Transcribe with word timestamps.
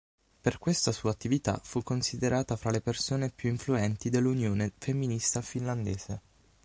Per 0.41 0.57
questa 0.57 0.91
sua 0.91 1.11
attività 1.11 1.61
fu 1.63 1.83
considerata 1.83 2.55
fra 2.55 2.71
le 2.71 2.81
persone 2.81 3.29
più 3.29 3.49
influenti 3.49 4.09
dell'"Unione 4.09 4.73
femminista 4.75 5.43
finlandese". 5.43 6.21